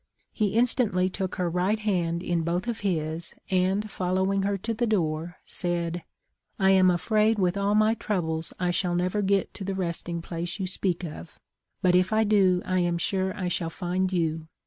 He 0.33 0.55
instantly 0.55 1.09
took 1.11 1.35
her 1.35 1.47
right 1.47 1.77
hand 1.77 2.23
in 2.23 2.41
both 2.41 2.67
of 2.67 2.79
his 2.79 3.35
and, 3.51 3.87
following 3.87 4.41
her 4.41 4.57
to 4.57 4.73
the 4.73 4.87
door, 4.87 5.35
said,' 5.45 6.01
I 6.59 6.71
am 6.71 6.89
afraid 6.89 7.37
with 7.37 7.55
all 7.55 7.75
my 7.75 7.93
troubles 7.93 8.51
I 8.59 8.71
shall 8.71 8.95
never 8.95 9.21
get 9.21 9.53
to 9.53 9.63
the 9.63 9.75
resting 9.75 10.23
place 10.23 10.59
you 10.59 10.65
speak 10.65 11.03
of; 11.03 11.37
but 11.83 11.93
if 11.93 12.11
I 12.11 12.23
do 12.23 12.63
I 12.65 12.79
am 12.79 12.97
sure 12.97 13.37
I 13.37 13.47
shall 13.47 13.69
find 13.69 14.11
you. 14.11 14.47